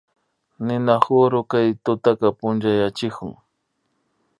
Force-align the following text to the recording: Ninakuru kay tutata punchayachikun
Ninakuru 0.65 1.37
kay 1.51 1.69
tutata 1.83 2.27
punchayachikun 2.37 3.31